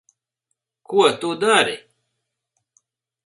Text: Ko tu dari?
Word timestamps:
Ko 0.87 1.01
tu 1.19 1.29
dari? 1.43 1.75